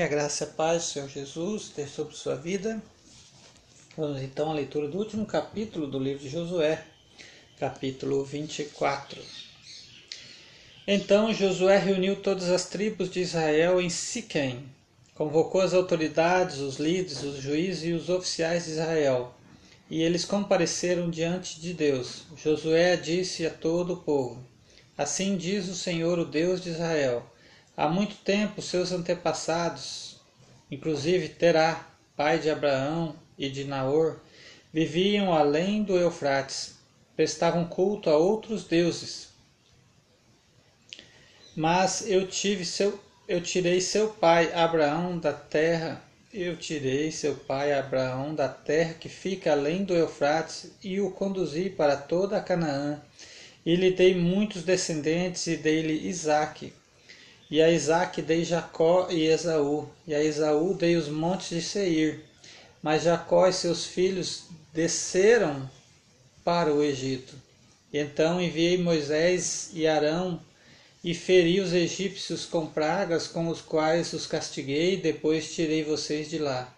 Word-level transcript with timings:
Que 0.00 0.04
a 0.04 0.08
graça 0.08 0.44
e 0.44 0.46
a 0.46 0.50
paz 0.50 0.82
do 0.82 0.88
Senhor 0.88 1.08
Jesus 1.10 1.64
esteja 1.64 1.90
sobre 1.90 2.16
sua 2.16 2.34
vida. 2.34 2.82
Vamos 3.94 4.22
então 4.22 4.50
à 4.50 4.54
leitura 4.54 4.88
do 4.88 4.96
último 4.96 5.26
capítulo 5.26 5.86
do 5.86 5.98
livro 5.98 6.22
de 6.22 6.30
Josué, 6.30 6.82
capítulo 7.58 8.24
24. 8.24 9.20
Então 10.86 11.34
Josué 11.34 11.76
reuniu 11.76 12.16
todas 12.16 12.48
as 12.48 12.64
tribos 12.64 13.10
de 13.10 13.20
Israel 13.20 13.78
em 13.78 13.90
Siquém, 13.90 14.64
convocou 15.14 15.60
as 15.60 15.74
autoridades, 15.74 16.60
os 16.60 16.78
líderes, 16.78 17.22
os 17.22 17.36
juízes 17.36 17.84
e 17.84 17.92
os 17.92 18.08
oficiais 18.08 18.64
de 18.64 18.70
Israel, 18.70 19.34
e 19.90 20.00
eles 20.00 20.24
compareceram 20.24 21.10
diante 21.10 21.60
de 21.60 21.74
Deus. 21.74 22.22
Josué 22.42 22.96
disse 22.96 23.46
a 23.46 23.50
todo 23.50 23.92
o 23.92 23.98
povo: 23.98 24.42
Assim 24.96 25.36
diz 25.36 25.68
o 25.68 25.74
Senhor, 25.74 26.18
o 26.18 26.24
Deus 26.24 26.62
de 26.62 26.70
Israel: 26.70 27.29
Há 27.80 27.88
muito 27.88 28.14
tempo 28.16 28.60
seus 28.60 28.92
antepassados, 28.92 30.20
inclusive 30.70 31.30
Terá, 31.30 31.88
pai 32.14 32.38
de 32.38 32.50
Abraão 32.50 33.16
e 33.38 33.48
de 33.48 33.64
Naor, 33.64 34.20
viviam 34.70 35.32
além 35.32 35.82
do 35.82 35.96
Eufrates, 35.96 36.74
prestavam 37.16 37.64
culto 37.64 38.10
a 38.10 38.18
outros 38.18 38.64
deuses. 38.64 39.30
Mas 41.56 42.06
eu 42.06 42.28
tive 42.28 42.66
seu 42.66 43.00
eu 43.26 43.40
tirei 43.40 43.80
seu 43.80 44.10
pai 44.10 44.52
Abraão 44.52 45.18
da 45.18 45.32
terra, 45.32 46.04
eu 46.34 46.58
tirei 46.58 47.10
seu 47.10 47.34
pai 47.34 47.72
Abraão 47.72 48.34
da 48.34 48.46
terra 48.50 48.92
que 48.92 49.08
fica 49.08 49.52
além 49.52 49.84
do 49.84 49.96
Eufrates 49.96 50.70
e 50.84 51.00
o 51.00 51.10
conduzi 51.10 51.70
para 51.70 51.96
toda 51.96 52.36
a 52.36 52.42
Canaã, 52.42 53.00
e 53.64 53.74
lhe 53.74 53.90
dei 53.90 54.14
muitos 54.14 54.64
descendentes 54.64 55.46
e 55.46 55.56
dei-lhe 55.56 56.06
Isaque, 56.06 56.74
e 57.50 57.60
a 57.60 57.68
Isaac 57.68 58.22
dei 58.22 58.44
Jacó 58.44 59.08
e 59.10 59.26
Esaú, 59.26 59.88
e 60.06 60.14
a 60.14 60.22
Esaú 60.22 60.72
dei 60.72 60.96
os 60.96 61.08
montes 61.08 61.48
de 61.48 61.60
Seir. 61.60 62.20
Mas 62.80 63.02
Jacó 63.02 63.48
e 63.48 63.52
seus 63.52 63.84
filhos 63.84 64.44
desceram 64.72 65.68
para 66.44 66.72
o 66.72 66.82
Egito. 66.82 67.34
Então 67.92 68.40
enviei 68.40 68.78
Moisés 68.78 69.70
e 69.74 69.86
Arão 69.86 70.40
e 71.02 71.12
feri 71.12 71.60
os 71.60 71.72
egípcios 71.72 72.46
com 72.46 72.66
pragas 72.66 73.26
com 73.26 73.48
os 73.48 73.60
quais 73.60 74.12
os 74.12 74.26
castiguei, 74.26 74.96
depois 74.96 75.52
tirei 75.52 75.82
vocês 75.82 76.30
de 76.30 76.38
lá. 76.38 76.72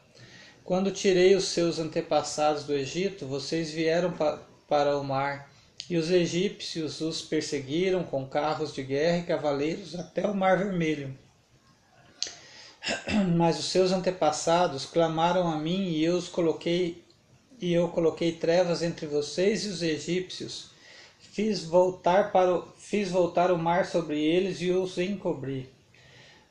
Quando 0.64 0.90
tirei 0.90 1.34
os 1.34 1.44
seus 1.44 1.78
antepassados 1.78 2.64
do 2.64 2.72
Egito, 2.72 3.26
vocês 3.26 3.70
vieram 3.70 4.12
pa 4.12 4.40
para 4.68 4.96
o 4.96 5.04
mar 5.04 5.51
e 5.88 5.96
os 5.96 6.10
egípcios 6.10 7.00
os 7.00 7.22
perseguiram 7.22 8.04
com 8.04 8.26
carros 8.26 8.74
de 8.74 8.82
guerra 8.82 9.18
e 9.18 9.22
cavaleiros 9.22 9.94
até 9.94 10.26
o 10.26 10.34
Mar 10.34 10.58
Vermelho. 10.58 11.16
Mas 13.36 13.58
os 13.58 13.66
seus 13.66 13.92
antepassados 13.92 14.86
clamaram 14.86 15.48
a 15.48 15.56
mim 15.56 15.88
e 15.88 16.04
eu 16.04 16.16
os 16.16 16.28
coloquei 16.28 17.02
e 17.60 17.72
eu 17.72 17.88
coloquei 17.88 18.32
trevas 18.32 18.82
entre 18.82 19.06
vocês 19.06 19.64
e 19.64 19.68
os 19.68 19.82
egípcios. 19.82 20.70
Fiz 21.20 21.64
voltar 21.64 22.32
para 22.32 22.56
o, 22.56 22.66
fiz 22.76 23.08
voltar 23.08 23.52
o 23.52 23.58
mar 23.58 23.86
sobre 23.86 24.20
eles 24.20 24.60
e 24.60 24.70
os 24.72 24.98
encobri. 24.98 25.70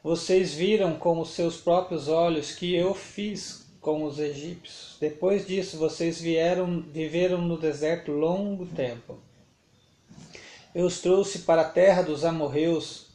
Vocês 0.02 0.54
viram 0.54 0.96
com 0.96 1.20
os 1.20 1.32
seus 1.32 1.58
próprios 1.58 2.08
olhos 2.08 2.54
que 2.54 2.74
eu 2.74 2.96
fiz 2.96 3.68
com 3.82 4.04
os 4.04 4.20
egípcios. 4.20 4.96
Depois 5.02 5.46
disso, 5.46 5.78
vocês 5.78 6.22
vieram, 6.22 6.82
viveram 6.82 7.42
no 7.42 7.58
deserto 7.58 8.12
longo 8.12 8.66
tempo. 8.68 9.18
Eu 10.74 10.86
os 10.86 11.02
trouxe 11.02 11.40
para 11.40 11.64
a 11.64 11.70
terra 11.70 12.04
dos 12.04 12.24
amorreus, 12.24 13.08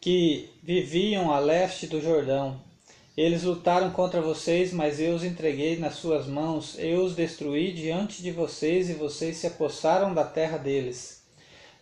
que 0.00 0.50
viviam 0.62 1.32
a 1.32 1.40
leste 1.40 1.86
do 1.86 2.00
Jordão. 2.00 2.60
Eles 3.16 3.42
lutaram 3.42 3.90
contra 3.90 4.20
vocês, 4.20 4.72
mas 4.72 5.00
eu 5.00 5.14
os 5.14 5.24
entreguei 5.24 5.78
nas 5.78 5.94
suas 5.94 6.26
mãos. 6.26 6.76
Eu 6.78 7.02
os 7.02 7.16
destruí 7.16 7.72
diante 7.72 8.22
de 8.22 8.30
vocês, 8.30 8.90
e 8.90 8.92
vocês 8.92 9.38
se 9.38 9.46
apossaram 9.46 10.12
da 10.12 10.22
terra 10.22 10.58
deles. 10.58 11.22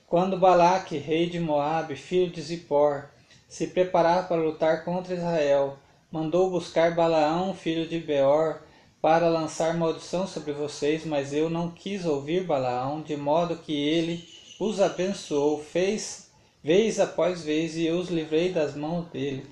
Quando 0.06 0.38
Balaque, 0.38 0.96
rei 0.96 1.28
de 1.28 1.40
Moabe, 1.40 1.96
filho 1.96 2.30
de 2.30 2.40
Zippor, 2.40 3.06
se 3.48 3.66
preparava 3.66 4.28
para 4.28 4.40
lutar 4.40 4.84
contra 4.84 5.14
Israel, 5.14 5.76
mandou 6.14 6.48
buscar 6.48 6.94
Balaão, 6.94 7.52
filho 7.52 7.88
de 7.88 7.98
Beor, 7.98 8.60
para 9.02 9.28
lançar 9.28 9.76
maldição 9.76 10.28
sobre 10.28 10.52
vocês, 10.52 11.04
mas 11.04 11.32
eu 11.32 11.50
não 11.50 11.72
quis 11.72 12.06
ouvir 12.06 12.44
Balaão, 12.44 13.02
de 13.02 13.16
modo 13.16 13.56
que 13.56 13.72
ele 13.72 14.24
os 14.60 14.80
abençoou, 14.80 15.60
fez 15.60 16.30
vez 16.62 17.00
após 17.00 17.42
vez, 17.42 17.74
e 17.76 17.86
eu 17.86 17.98
os 17.98 18.10
livrei 18.10 18.52
das 18.52 18.76
mãos 18.76 19.08
dele. 19.08 19.44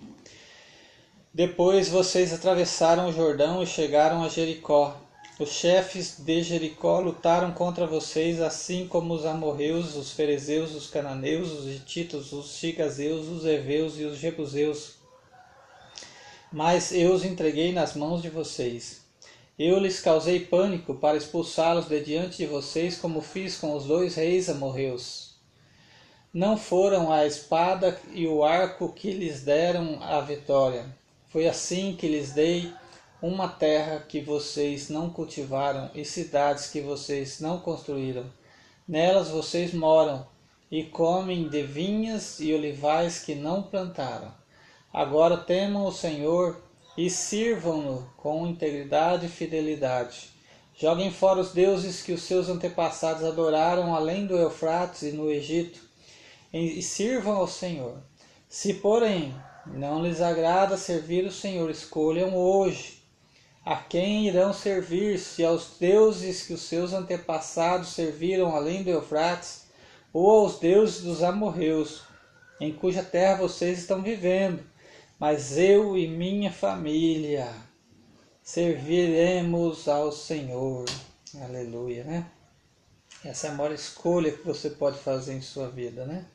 Depois 1.35 1.89
vocês 1.89 2.33
atravessaram 2.33 3.09
o 3.09 3.13
Jordão 3.13 3.61
e 3.61 3.67
chegaram 3.67 4.23
a 4.23 4.29
Jericó. 4.29 4.97
Os 5.41 5.49
chefes 5.49 6.21
de 6.21 6.45
Jericó 6.45 7.01
lutaram 7.01 7.51
contra 7.51 7.89
vocês, 7.89 8.41
assim 8.41 8.87
como 8.87 9.15
os 9.15 9.27
amorreus, 9.27 9.97
os 9.97 10.13
ferezeus, 10.13 10.77
os 10.77 10.89
cananeus, 10.89 11.51
os 11.51 11.67
hititos, 11.67 12.33
os 12.33 12.55
chigazeus, 12.55 13.27
os 13.27 13.45
heveus 13.45 13.99
e 13.99 14.05
os 14.05 14.17
jebuseus 14.17 15.02
mas 16.53 16.93
eu 16.93 17.13
os 17.13 17.25
entreguei 17.25 17.73
nas 17.73 17.95
mãos 17.95 18.21
de 18.21 18.29
vocês. 18.29 19.01
Eu 19.59 19.79
lhes 19.79 20.01
causei 20.01 20.41
pânico 20.41 20.95
para 20.95 21.17
expulsá-los 21.17 21.87
de 21.87 22.01
diante 22.01 22.39
de 22.39 22.47
vocês, 22.47 22.97
como 22.97 23.21
fiz 23.21 23.57
com 23.57 23.75
os 23.75 23.85
dois 23.85 24.17
reis 24.17 24.49
amorreus. 24.49 25.37
Não 26.33 26.57
foram 26.57 27.13
a 27.13 27.27
espada 27.27 27.99
e 28.13 28.27
o 28.27 28.43
arco 28.43 28.93
que 28.93 29.13
lhes 29.13 29.43
deram 29.43 30.03
a 30.03 30.21
vitória. 30.21 30.87
Foi 31.29 31.47
assim 31.47 31.95
que 31.95 32.09
lhes 32.09 32.33
dei 32.33 32.73
uma 33.21 33.49
terra 33.49 34.01
que 34.01 34.21
vocês 34.21 34.89
não 34.89 35.09
cultivaram 35.09 35.91
e 35.95 36.05
cidades 36.05 36.69
que 36.69 36.81
vocês 36.81 37.41
não 37.41 37.61
construíram. 37.61 38.25
Nelas 38.89 39.29
vocês 39.29 39.73
moram 39.73 40.27
e 40.71 40.85
comem 40.85 41.49
de 41.49 41.63
vinhas 41.63 42.41
e 42.41 42.53
olivais 42.53 43.21
que 43.21 43.35
não 43.35 43.63
plantaram. 43.63 44.42
Agora 44.93 45.39
temam 45.39 45.87
o 45.87 45.93
Senhor 45.93 46.63
e 46.99 47.09
sirvam-no 47.09 48.13
com 48.19 48.47
integridade 48.47 49.25
e 49.25 49.29
fidelidade. 49.29 50.29
Joguem 50.79 51.11
fora 51.11 51.41
os 51.41 51.53
deuses 51.53 52.03
que 52.03 52.13
os 52.13 52.25
seus 52.25 52.51
antepassados 52.51 53.25
adoraram 53.25 53.95
além 53.95 54.27
do 54.27 54.37
Eufrates 54.37 55.01
e 55.03 55.13
no 55.13 55.31
Egito, 55.31 55.81
e 56.53 56.83
sirvam 56.83 57.37
ao 57.37 57.49
Senhor. 57.49 58.03
Se, 58.47 58.75
porém, 58.75 59.35
não 59.67 60.03
lhes 60.03 60.21
agrada 60.21 60.77
servir 60.77 61.25
o 61.25 61.33
Senhor, 61.33 61.71
escolham 61.71 62.37
hoje 62.37 63.03
a 63.65 63.77
quem 63.77 64.27
irão 64.27 64.53
servir, 64.53 65.19
se 65.19 65.43
aos 65.43 65.79
deuses 65.79 66.43
que 66.43 66.53
os 66.53 66.63
seus 66.63 66.93
antepassados 66.93 67.91
serviram 67.91 68.55
além 68.55 68.83
do 68.83 68.91
Eufrates, 68.91 69.69
ou 70.13 70.41
aos 70.41 70.59
deuses 70.59 71.01
dos 71.01 71.23
amorreus, 71.23 72.03
em 72.61 72.75
cuja 72.75 73.03
terra 73.03 73.37
vocês 73.37 73.79
estão 73.79 74.03
vivendo 74.03 74.72
mas 75.23 75.57
eu 75.57 75.97
e 75.97 76.09
minha 76.09 76.51
família 76.51 77.55
serviremos 78.43 79.87
ao 79.87 80.11
Senhor. 80.11 80.85
Aleluia, 81.41 82.03
né? 82.03 82.27
Essa 83.25 83.47
é 83.47 83.51
a 83.51 83.55
maior 83.55 83.71
escolha 83.71 84.33
que 84.33 84.45
você 84.45 84.69
pode 84.69 84.99
fazer 84.99 85.35
em 85.35 85.41
sua 85.41 85.69
vida, 85.69 86.05
né? 86.05 86.27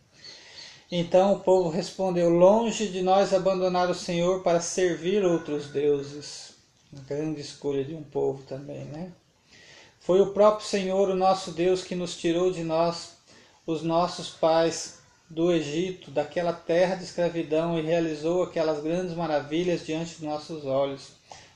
Então 0.90 1.34
o 1.34 1.42
povo 1.42 1.68
respondeu: 1.68 2.30
Longe 2.30 2.88
de 2.88 3.02
nós 3.02 3.34
abandonar 3.34 3.90
o 3.90 3.94
Senhor 3.94 4.42
para 4.42 4.62
servir 4.62 5.22
outros 5.26 5.68
deuses. 5.68 6.54
Uma 6.94 7.04
grande 7.04 7.42
escolha 7.42 7.84
de 7.84 7.94
um 7.94 8.04
povo 8.04 8.44
também, 8.44 8.86
né? 8.86 9.12
Foi 10.00 10.22
o 10.22 10.32
próprio 10.32 10.66
Senhor, 10.66 11.10
o 11.10 11.16
nosso 11.16 11.52
Deus, 11.52 11.84
que 11.84 11.94
nos 11.94 12.16
tirou 12.16 12.54
de 12.54 12.64
nós, 12.64 13.18
os 13.66 13.84
nossos 13.84 14.30
pais, 14.30 14.97
do 15.30 15.52
Egito, 15.52 16.10
daquela 16.10 16.54
terra 16.54 16.96
de 16.96 17.04
escravidão, 17.04 17.78
e 17.78 17.82
realizou 17.82 18.44
aquelas 18.44 18.82
grandes 18.82 19.14
maravilhas 19.14 19.86
diante 19.86 20.16
de 20.16 20.26
nossos 20.26 20.66
olhos. 20.66 21.10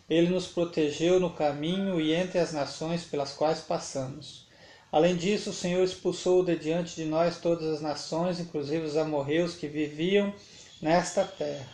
Ele 0.10 0.30
nos 0.30 0.48
protegeu 0.48 1.20
no 1.20 1.30
caminho 1.30 2.00
e 2.00 2.14
entre 2.14 2.38
as 2.40 2.52
nações 2.52 3.04
pelas 3.04 3.32
quais 3.32 3.62
passamos. 3.62 4.46
Além 4.92 5.16
disso, 5.16 5.52
o 5.52 5.54
Senhor 5.54 5.82
expulsou 5.84 6.44
de 6.44 6.58
diante 6.58 6.96
de 6.96 7.06
nós 7.06 7.40
todas 7.40 7.66
as 7.66 7.82
nações, 7.82 8.42
inclusive 8.42 8.86
os 8.86 8.98
amorreus 8.98 9.56
que 9.56 9.68
viviam 9.68 10.34
nesta 10.82 11.24
terra. 11.24 11.66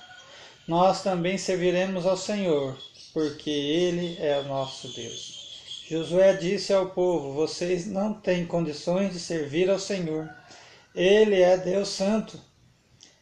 Nós 0.67 1.01
também 1.01 1.35
serviremos 1.35 2.05
ao 2.05 2.15
Senhor, 2.15 2.77
porque 3.11 3.49
Ele 3.49 4.17
é 4.19 4.37
o 4.39 4.43
nosso 4.43 4.89
Deus. 4.89 5.83
Josué 5.89 6.33
disse 6.33 6.71
ao 6.73 6.91
povo: 6.91 7.33
Vocês 7.33 7.87
não 7.87 8.13
têm 8.13 8.45
condições 8.45 9.13
de 9.13 9.19
servir 9.19 9.67
ao 9.67 9.79
Senhor 9.79 10.29
ele 10.97 11.39
é 11.39 11.55
Deus 11.55 11.89
Santo, 11.89 12.41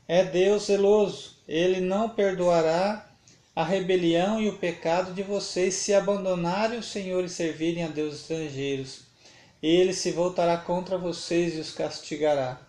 é 0.08 0.24
Deus 0.24 0.68
zeloso. 0.68 1.36
Ele 1.46 1.82
não 1.82 2.08
perdoará 2.08 3.06
a 3.54 3.66
rebelião 3.66 4.42
e 4.42 4.48
o 4.48 4.58
pecado 4.58 5.14
de 5.14 5.22
vocês 5.22 5.74
se 5.74 5.94
abandonarem 5.94 6.80
o 6.80 6.84
Senhor 6.84 7.26
e 7.26 7.30
servirem 7.30 7.84
a 7.84 7.88
deuses 7.88 8.22
estrangeiros. 8.22 9.02
Ele 9.62 9.92
se 9.92 10.12
voltará 10.12 10.56
contra 10.58 10.98
vocês 10.98 11.54
e 11.54 11.60
os 11.60 11.74
castigará. 11.74 12.62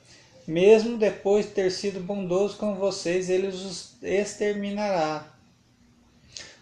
Mesmo 0.45 0.99
depois 0.99 1.47
de 1.47 1.53
ter 1.53 1.71
sido 1.71 2.01
bondoso 2.01 2.57
com 2.57 2.75
vocês, 2.75 3.31
ele 3.31 3.47
os 3.47 3.95
exterminará. 4.03 5.33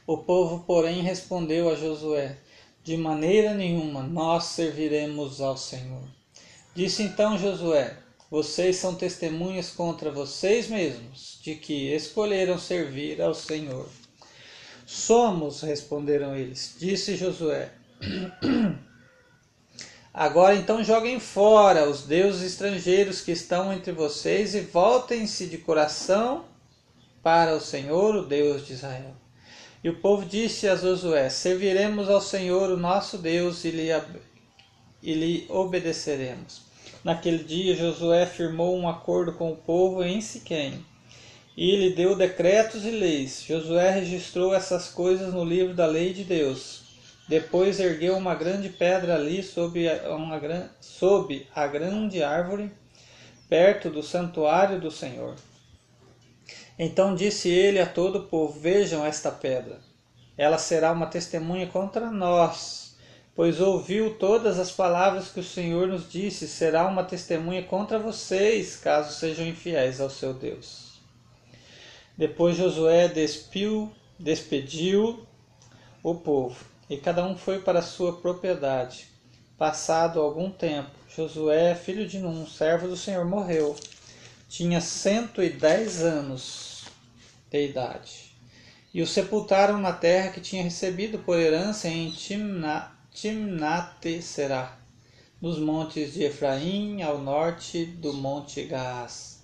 O 0.07 0.19
povo, 0.19 0.65
porém, 0.67 1.01
respondeu 1.01 1.71
a 1.71 1.77
Josué: 1.77 2.37
De 2.83 2.95
maneira 2.95 3.55
nenhuma 3.55 4.03
nós 4.03 4.45
serviremos 4.45 5.41
ao 5.41 5.57
Senhor. 5.57 6.03
Disse 6.75 7.03
então 7.03 7.39
Josué: 7.39 8.04
Vocês 8.31 8.77
são 8.77 8.95
testemunhas 8.95 9.71
contra 9.71 10.11
vocês 10.11 10.69
mesmos 10.69 11.39
de 11.43 11.55
que 11.55 11.95
escolheram 11.95 12.59
servir 12.59 13.21
ao 13.21 13.35
Senhor. 13.35 13.89
Somos, 14.87 15.61
responderam 15.61 16.35
eles. 16.35 16.75
Disse 16.79 17.17
Josué: 17.17 17.73
Agora 20.13 20.55
então 20.55 20.83
joguem 20.83 21.19
fora 21.19 21.89
os 21.89 22.03
deuses 22.03 22.43
estrangeiros 22.53 23.21
que 23.21 23.33
estão 23.33 23.73
entre 23.73 23.93
vocês 23.93 24.55
e 24.55 24.61
voltem-se 24.61 25.47
de 25.47 25.59
coração 25.59 26.45
para 27.23 27.55
o 27.55 27.61
Senhor, 27.61 28.15
o 28.15 28.25
Deus 28.25 28.67
de 28.67 28.75
Israel. 28.75 29.15
E 29.83 29.89
o 29.91 30.01
povo 30.01 30.25
disse 30.25 30.69
a 30.69 30.77
Josué: 30.77 31.29
Serviremos 31.29 32.09
ao 32.09 32.21
Senhor, 32.21 32.71
o 32.71 32.77
nosso 32.77 33.19
Deus, 33.19 33.65
e 33.65 33.71
lhe, 33.71 33.89
e 35.03 35.15
lhe 35.15 35.47
obedeceremos. 35.51 36.63
Naquele 37.05 37.45
dia, 37.45 37.77
Josué 37.77 38.25
firmou 38.25 38.75
um 38.75 38.89
acordo 38.89 39.35
com 39.35 39.53
o 39.53 39.57
povo 39.57 40.03
em 40.03 40.23
Siquém 40.23 40.83
e 41.55 41.77
lhe 41.77 41.95
deu 41.95 42.17
decretos 42.17 42.85
e 42.87 42.91
leis. 42.91 43.45
Josué 43.47 43.91
registrou 43.91 44.55
essas 44.55 44.89
coisas 44.89 45.33
no 45.35 45.45
livro 45.45 45.75
da 45.75 45.85
lei 45.87 46.15
de 46.15 46.25
Deus. 46.25 46.83
Depois 47.29 47.79
ergueu 47.79 48.17
uma 48.17 48.35
grande 48.35 48.71
pedra 48.71 49.15
ali 49.15 49.43
sob, 49.43 49.87
uma, 50.09 50.71
sob 50.81 51.47
a 51.55 51.67
grande 51.67 52.23
árvore, 52.23 52.73
perto 53.49 53.91
do 53.91 54.03
santuário 54.03 54.81
do 54.81 54.91
Senhor. 54.91 55.35
Então 56.79 57.15
disse 57.15 57.49
ele 57.49 57.81
a 57.81 57.87
todo 57.87 58.21
o 58.21 58.25
povo: 58.25 58.59
Vejam 58.59 59.05
esta 59.05 59.31
pedra. 59.31 59.79
Ela 60.37 60.59
será 60.59 60.91
uma 60.91 61.07
testemunha 61.07 61.67
contra 61.67 62.11
nós, 62.11 62.84
pois 63.35 63.61
ouviu 63.61 64.15
todas 64.15 64.59
as 64.59 64.71
palavras 64.71 65.29
que 65.29 65.41
o 65.41 65.45
Senhor 65.45 65.89
nos 65.89 66.11
disse. 66.11 66.49
Será 66.49 66.87
uma 66.87 67.05
testemunha 67.05 67.63
contra 67.63 67.99
vocês, 67.99 68.77
caso 68.77 69.19
sejam 69.19 69.47
infiéis 69.47 70.01
ao 70.01 70.11
seu 70.11 70.33
Deus. 70.33 71.01
Depois 72.17 72.57
Josué 72.57 73.09
despiu, 73.09 73.93
despediu 74.19 75.27
o 76.03 76.15
povo, 76.15 76.65
e 76.89 76.97
cada 76.97 77.25
um 77.27 77.37
foi 77.37 77.61
para 77.61 77.83
sua 77.83 78.21
propriedade. 78.21 79.09
Passado 79.59 80.21
algum 80.21 80.51
tempo, 80.51 80.91
Josué, 81.09 81.75
filho 81.75 82.07
de 82.07 82.19
Num, 82.19 82.47
servo 82.47 82.87
do 82.87 82.97
Senhor, 82.97 83.25
morreu 83.25 83.75
tinha 84.57 84.81
cento 84.81 85.43
e 85.43 85.49
dez 85.49 86.01
anos 86.01 86.85
de 87.51 87.67
idade. 87.67 88.37
E 88.95 89.03
o 89.03 89.07
sepultaram 89.07 89.81
na 89.81 89.93
terra 89.93 90.31
que 90.31 90.41
tinha 90.41 90.63
recebido 90.63 91.19
por 91.19 91.37
herança 91.37 91.89
em 91.89 92.13
Timnate 93.15 94.21
Será, 94.21 94.77
nos 95.41 95.57
montes 95.57 96.15
de 96.15 96.25
Efraim, 96.25 97.01
ao 97.01 97.17
norte 97.17 97.87
do 97.87 98.13
monte 98.13 98.65
Gaás. 98.65 99.39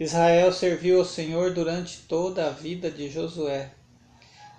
Israel 0.00 0.52
serviu 0.52 0.98
ao 0.98 1.04
Senhor 1.04 1.54
durante 1.54 2.00
toda 2.08 2.48
a 2.48 2.50
vida 2.50 2.90
de 2.90 3.08
Josué 3.08 3.70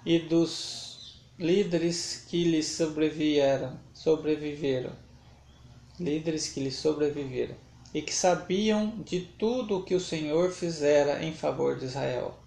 e 0.06 0.20
dos 0.20 1.22
líderes 1.38 2.24
que 2.30 2.46
lhe 2.46 2.64
sobrevieram, 2.64 3.78
sobreviveram, 3.94 4.94
líderes 6.00 6.48
que 6.48 6.62
lhe 6.62 6.72
sobreviveram 6.72 7.56
e 7.94 8.02
que 8.02 8.14
sabiam 8.14 9.04
de 9.04 9.20
tudo 9.38 9.80
o 9.80 9.84
que 9.84 9.96
o 9.96 10.00
Senhor 10.00 10.50
fizera 10.50 11.22
em 11.22 11.34
favor 11.34 11.78
de 11.78 11.86
Israel. 11.86 12.40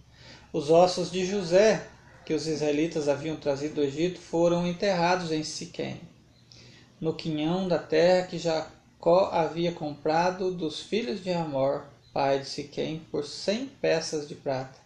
Os 0.55 0.71
ossos 0.71 1.11
de 1.11 1.27
José, 1.27 1.87
que 2.29 2.35
os 2.35 2.47
israelitas 2.47 3.09
haviam 3.09 3.37
trazido 3.37 3.77
do 3.77 3.83
Egito, 3.83 4.21
foram 4.21 4.67
enterrados 4.67 5.33
em 5.33 5.43
Siquém, 5.43 5.99
no 7.01 7.15
quinhão 7.15 7.67
da 7.67 7.79
terra 7.79 8.27
que 8.27 8.37
Jacó 8.37 9.31
havia 9.33 9.73
comprado 9.73 10.53
dos 10.53 10.79
filhos 10.79 11.25
de 11.25 11.33
Amor, 11.33 11.87
pai 12.13 12.41
de 12.41 12.45
Siquém, 12.47 13.01
por 13.11 13.25
cem 13.25 13.65
peças 13.81 14.29
de 14.29 14.35
prata. 14.35 14.79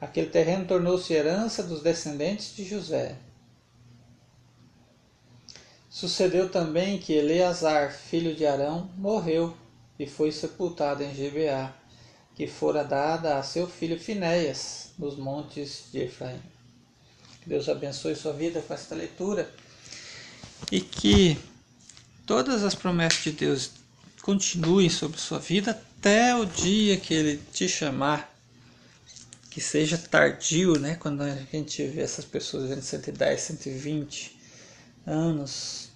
Aquele 0.00 0.30
terreno 0.30 0.64
tornou-se 0.64 1.12
herança 1.12 1.62
dos 1.62 1.82
descendentes 1.82 2.56
de 2.56 2.64
José. 2.64 3.16
Sucedeu 5.90 6.48
também 6.48 6.96
que 6.96 7.12
Eleazar, 7.12 7.92
filho 7.92 8.34
de 8.34 8.46
Arão, 8.46 8.88
morreu 8.96 9.54
e 9.98 10.06
foi 10.06 10.32
sepultado 10.32 11.02
em 11.02 11.14
Gibeá, 11.14 11.74
que 12.34 12.46
fora 12.46 12.82
dada 12.82 13.36
a 13.36 13.42
seu 13.42 13.66
filho 13.66 14.00
Finéias, 14.00 14.92
nos 14.98 15.18
montes 15.18 15.90
de 15.92 16.04
Efraim. 16.04 16.40
Deus 17.48 17.66
abençoe 17.66 18.14
sua 18.14 18.34
vida 18.34 18.60
com 18.60 18.74
esta 18.74 18.94
leitura 18.94 19.50
e 20.70 20.82
que 20.82 21.38
todas 22.26 22.62
as 22.62 22.74
promessas 22.74 23.24
de 23.24 23.32
Deus 23.32 23.70
continuem 24.20 24.90
sobre 24.90 25.18
sua 25.18 25.38
vida 25.38 25.70
até 25.70 26.36
o 26.36 26.44
dia 26.44 26.98
que 26.98 27.14
Ele 27.14 27.40
te 27.50 27.66
chamar. 27.66 28.36
Que 29.50 29.62
seja 29.62 29.96
tardio, 29.96 30.78
né? 30.78 30.96
Quando 30.96 31.22
a 31.22 31.34
gente 31.50 31.86
vê 31.86 32.02
essas 32.02 32.26
pessoas 32.26 32.64
vivendo 32.64 32.82
110, 32.82 33.40
120 33.40 34.38
anos. 35.06 35.88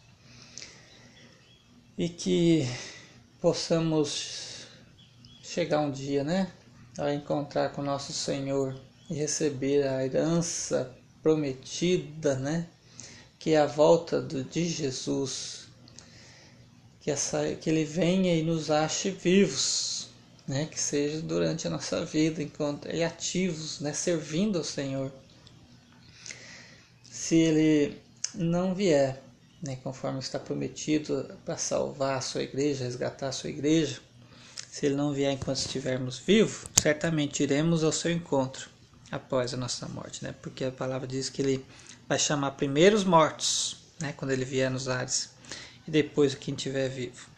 E 1.99 2.09
que 2.09 2.67
possamos 3.43 4.65
chegar 5.43 5.81
um 5.81 5.91
dia, 5.91 6.25
né, 6.25 6.51
a 6.97 7.13
encontrar 7.13 7.73
com 7.73 7.83
nosso 7.83 8.11
Senhor 8.11 8.75
e 9.11 9.15
receber 9.15 9.87
a 9.87 10.03
herança 10.03 10.97
prometida, 11.23 12.35
né, 12.35 12.67
que 13.39 13.51
é 13.51 13.59
a 13.59 13.67
volta 13.67 14.21
do, 14.21 14.43
de 14.43 14.69
Jesus, 14.69 15.69
que, 17.01 17.11
essa, 17.11 17.55
que 17.55 17.71
Ele 17.71 17.85
venha 17.85 18.35
e 18.35 18.43
nos 18.43 18.71
ache 18.71 19.11
vivos, 19.11 20.09
né, 20.47 20.67
que 20.67 20.81
seja 20.81 21.21
durante 21.23 21.67
a 21.67 21.71
nossa 21.71 22.05
vida, 22.05 22.43
enquanto 22.43 22.89
e 22.89 23.05
ativos, 23.05 23.81
né, 23.81 23.93
servindo 23.93 24.59
ao 24.59 24.65
Senhor. 24.65 25.13
Se 27.05 27.37
Ele 27.37 27.99
não 28.35 28.75
vier, 28.75 29.23
né, 29.63 29.77
conforme 29.83 30.19
está 30.19 30.39
prometido 30.39 31.31
para 31.45 31.57
salvar 31.57 32.19
a 32.19 32.21
sua 32.21 32.43
igreja, 32.43 32.85
resgatar 32.85 33.29
a 33.29 33.33
sua 33.33 33.51
igreja, 33.51 34.01
se 34.71 34.87
ele 34.87 34.95
não 34.95 35.13
vier 35.13 35.31
enquanto 35.31 35.59
estivermos 35.59 36.19
vivos, 36.19 36.65
certamente 36.81 37.43
iremos 37.43 37.85
ao 37.85 37.93
seu 37.93 38.11
encontro 38.11 38.71
após 39.13 39.53
a 39.53 39.57
nossa 39.59 39.87
morte, 39.87 40.25
né? 40.25 40.35
Porque 40.41 40.65
a 40.65 40.73
palavra 40.73 41.07
diz 41.07 41.29
que 41.29 41.43
ele 41.43 41.65
vai 42.09 42.19
chamar 42.19 42.53
primeiro 42.53 42.97
os 42.97 43.05
mortos, 43.05 43.77
né, 44.01 44.15
quando 44.17 44.31
ele 44.31 44.45
vier 44.45 44.71
nos 44.71 44.89
ares, 44.89 45.31
e 45.87 45.91
depois 45.91 46.35
quem 46.35 46.55
estiver 46.55 46.89
vivo. 46.89 47.29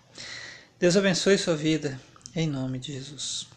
Deus 0.78 0.97
abençoe 0.97 1.37
sua 1.37 1.57
vida, 1.57 2.00
em 2.35 2.47
nome 2.47 2.78
de 2.78 2.93
Jesus. 2.93 3.49